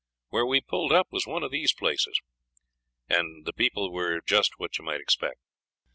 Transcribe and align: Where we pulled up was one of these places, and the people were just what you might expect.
Where 0.29 0.47
we 0.47 0.61
pulled 0.61 0.91
up 0.91 1.09
was 1.11 1.27
one 1.27 1.43
of 1.43 1.51
these 1.51 1.73
places, 1.73 2.19
and 3.07 3.45
the 3.45 3.53
people 3.53 3.91
were 3.91 4.19
just 4.25 4.53
what 4.57 4.75
you 4.79 4.83
might 4.83 4.99
expect. 4.99 5.37